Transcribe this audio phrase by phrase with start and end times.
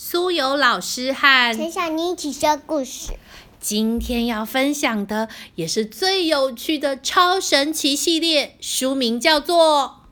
[0.00, 3.14] 苏有老师和陈小妮一起说故事。
[3.58, 10.04] 今天要分享的也是最有趣的超神奇系列，书名叫做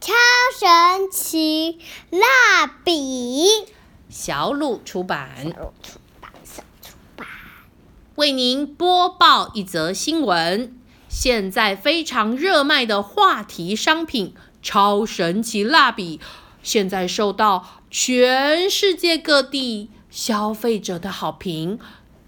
[0.06, 0.12] 《超
[0.54, 1.78] 神奇
[2.10, 3.64] 蜡笔》，
[4.10, 5.30] 小鲁出版。
[5.46, 7.26] 小鲁出版社出版。
[8.16, 10.78] 为您播报一则新闻：
[11.08, 16.20] 现在非常热卖的话题商品——超神奇蜡笔，
[16.62, 21.78] 现在受到全世界各地消费者的好评。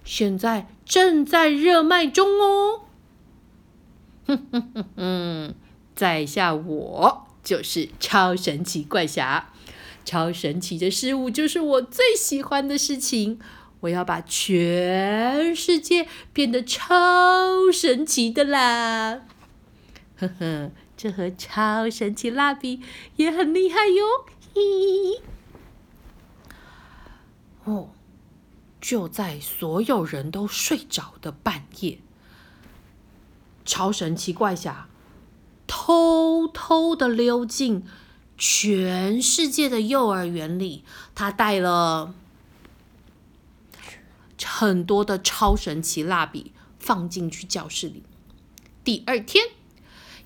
[0.04, 2.80] 现在正在热卖中哦！
[4.26, 5.54] 哼哼哼哼，
[5.94, 9.50] 在下我就是超神奇怪侠，
[10.04, 13.38] 超神奇的事物就是我最喜欢的事情。
[13.80, 19.20] 我要把全世界变得超神奇的啦！
[20.16, 20.70] 呵呵，
[21.04, 22.80] 这盒超神奇蜡笔
[23.16, 24.24] 也很厉害哟！
[24.54, 25.22] 嘿。
[27.64, 27.90] 哦。
[28.80, 31.98] 就在所有人都睡着的半夜，
[33.66, 34.88] 超神奇怪侠
[35.66, 37.84] 偷偷的溜进
[38.36, 42.14] 全世界的幼儿园里，他带了
[44.42, 48.02] 很多的超神奇蜡笔放进去教室里。
[48.82, 49.46] 第二天，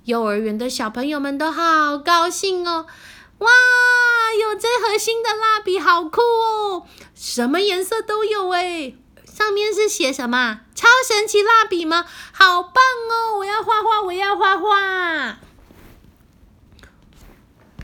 [0.09, 2.87] 幼儿园的小朋友们都好高兴哦！
[3.41, 3.49] 哇，
[4.41, 6.87] 有这盒新的蜡笔，好酷哦！
[7.15, 8.95] 什么颜色都有哎。
[9.27, 10.61] 上面是写什么？
[10.75, 12.07] 超神奇蜡笔吗？
[12.33, 13.37] 好棒哦！
[13.37, 15.41] 我要画画，我要画画。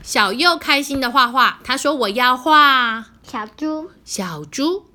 [0.01, 4.87] 小右开心的画画，他说：“我要画小猪，小猪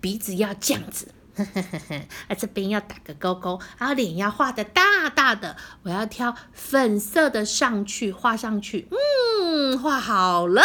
[0.00, 1.94] 鼻子要这样子。”呵呵呵呵，
[2.28, 10.62] 啊，这边要打个勾勾，然后脸要画的大大的，我要挑粉色的上去画上去，嗯，画好了。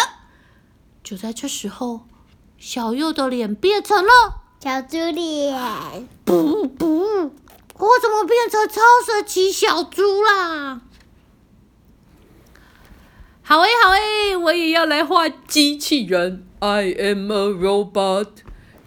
[1.03, 2.01] 就在这时候，
[2.57, 4.11] 小右的脸变成了
[4.59, 10.81] 小猪脸，不不，我怎么变成超神奇小猪啦？
[13.41, 18.27] 好诶，好诶，我也要来画机器人，I am a robot。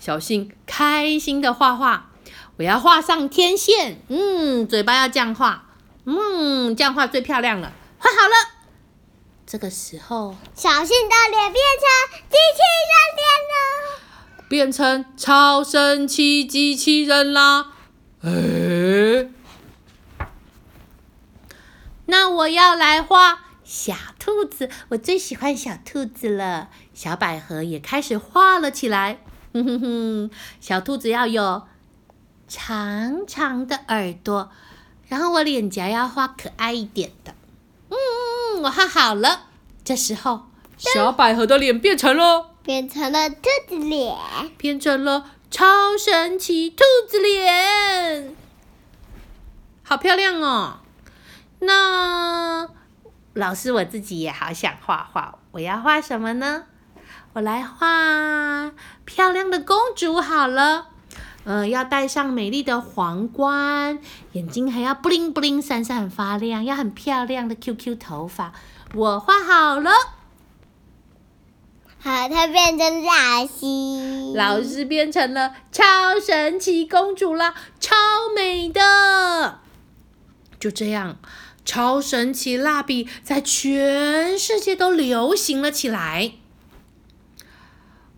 [0.05, 2.11] 小信开心的画画，
[2.57, 5.67] 我要画上天线，嗯，嘴巴要这样画，
[6.07, 8.35] 嗯，这样画最漂亮了，画好了。
[9.47, 17.69] 这个时候，小信的脸变成机器人脸了，变成超神奇机器人啦。
[18.23, 19.31] 哎，
[22.07, 26.71] 那我要来画小兔子，我最喜欢小兔子了。
[26.93, 29.19] 小百合也开始画了起来。
[29.53, 30.31] 哼哼哼，
[30.61, 31.63] 小兔子要有
[32.49, 34.51] 长长的耳朵，
[35.09, 37.35] 然后我脸颊要画可爱一点的。
[37.89, 39.47] 嗯嗯嗯，我画好了。
[39.85, 40.43] 这时候，
[40.79, 44.17] 小百合的脸变成了变成了兔子脸，
[44.57, 48.35] 变成了超神奇兔子脸，
[49.83, 50.79] 好漂亮哦！
[51.59, 52.69] 那
[53.35, 56.65] 老师我自己也好想画画，我要画什么呢？
[57.35, 58.73] 我来画
[59.07, 60.89] 漂亮的公主好了，
[61.45, 63.99] 呃，要戴上美丽的皇冠，
[64.33, 68.53] 眼睛还要布灵布灵闪闪发亮，要很漂亮的 QQ 头发。
[68.95, 69.91] 我画好了，
[71.99, 77.97] 好，它变成蜡西，老师变成了超神奇公主了，超
[78.37, 79.61] 美的。
[80.61, 81.17] 就这样，
[81.65, 86.35] 超神奇蜡笔在全世界都流行了起来。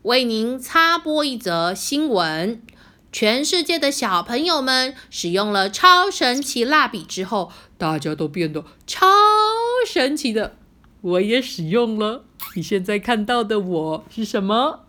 [0.05, 2.61] 为您插播一则新闻：
[3.11, 9.07] 全世界的小朋友们使用了超神奇蜡笔之后，大家都变得超
[9.87, 10.57] 神奇的。
[11.01, 12.25] 我也使用了。
[12.55, 14.81] 你现在看到的我是什么？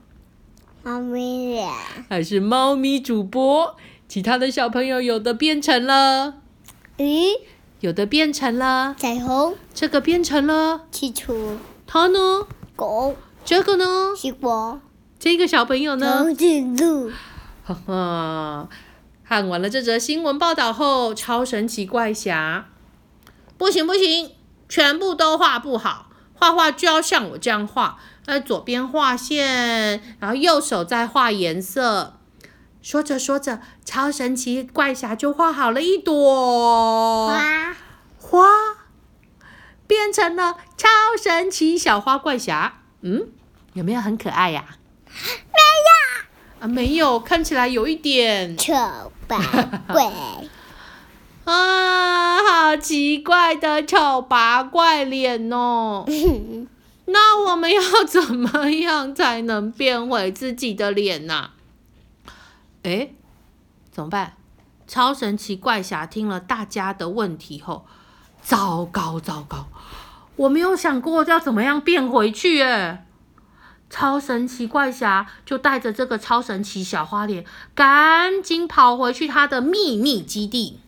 [0.83, 1.69] 猫咪脸？
[2.09, 3.77] 还是猫咪主播？
[4.09, 6.41] 其他的小朋友有的变成了
[6.97, 7.27] 鱼，
[7.79, 11.55] 有的变成了彩虹，这个变成了气球，
[11.87, 12.45] 它呢？
[12.75, 13.15] 狗，
[13.45, 14.13] 这个呢？
[14.17, 14.81] 西瓜。
[15.25, 16.05] 这个小朋友呢？
[16.05, 17.11] 长颈鹿。
[17.63, 18.69] 哈哈，
[19.27, 22.67] 看完了这则新闻报道后，超神奇怪侠，
[23.57, 24.33] 不行不行，
[24.69, 26.11] 全部都画不好。
[26.35, 32.19] 画画就要像我这样画，在左边画线，然后右手再画颜色。
[32.83, 37.75] 说着说着，超神奇怪侠就画好了一朵花，
[38.19, 38.45] 花
[39.87, 40.87] 变成了超
[41.19, 42.81] 神奇小花怪侠。
[43.01, 43.29] 嗯，
[43.73, 44.77] 有没有很可爱呀？
[45.53, 48.73] 没有啊，没有，看起来有一点丑
[49.27, 49.37] 八
[49.87, 50.11] 怪
[51.45, 56.05] 啊，好奇怪的丑八怪脸哦。
[57.07, 61.51] 那我们要怎么样才能变回自己的脸呢、
[62.81, 63.13] 诶，
[63.91, 64.33] 怎么办？
[64.87, 67.85] 超神奇怪侠听了大家的问题后，
[68.41, 69.67] 糟糕糟糕，
[70.35, 73.04] 我没有想过要怎么样变回去耶！
[73.95, 80.81] 超神奇怪侠就带着这个超神奇小花脸，赶紧跑回去他的秘密基地。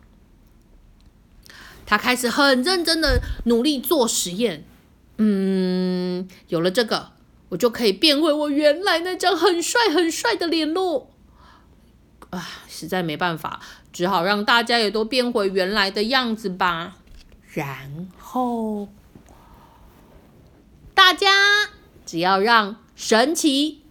[1.85, 4.65] 他开始很认真的努力做实验。
[5.19, 7.13] 嗯，有了这个，
[7.47, 11.07] 我就可以变回我原来那张很帅很帅的脸喽。
[12.31, 13.61] 啊，实在没办法，
[13.93, 16.97] 只好让大家也都变回原来的样子吧。
[17.53, 18.89] 然后，
[20.93, 21.29] 大家
[22.05, 23.83] 只要让神奇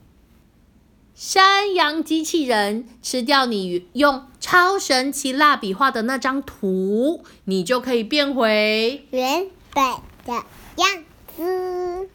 [1.14, 9.84] 山羊机器人吃掉你用超神奇蜡笔画的那张图，你就可以变回原本
[10.24, 10.32] 的
[10.76, 11.04] 样
[11.36, 12.08] 子。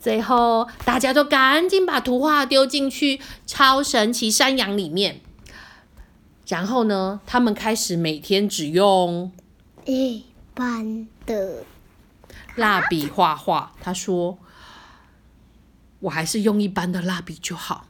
[0.00, 5.20] 最后，大家都赶紧把图画丢进去超神奇山羊里面。
[6.46, 9.32] 然后呢，他们开始每天只用
[9.86, 10.24] 一
[10.54, 11.64] 般的
[12.54, 13.72] 蜡笔画画。
[13.80, 14.38] 他说
[16.04, 17.86] ：“我还是用一般的蜡笔就好。”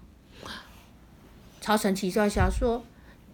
[1.61, 2.85] 超神奇怪侠说：“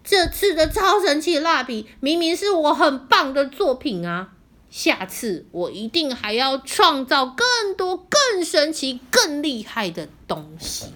[0.04, 4.34] 这次的超神奇蜡笔明明是我很棒的作品啊！
[4.70, 10.86] 下次我一定还要创造更多、更神奇、更厉害的东西。”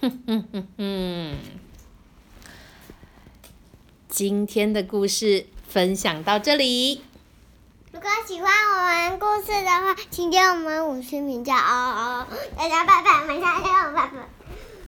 [0.00, 1.36] 哼哼哼哼。
[4.08, 7.02] 今天的故事分享到这里。
[8.28, 12.36] 喜欢我们故事的话，请给我们五星评价哦哦！
[12.58, 14.37] 大家拜拜，我们下期见，拜拜。